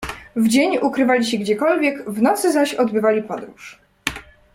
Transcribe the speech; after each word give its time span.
"W 0.35 0.47
dzień 0.47 0.77
ukrywali 0.77 1.25
się 1.25 1.37
gdziekolwiek, 1.37 2.09
w 2.11 2.21
nocy 2.21 2.51
zaś 2.51 2.73
odbywali 2.73 3.23
podróż." 3.23 3.79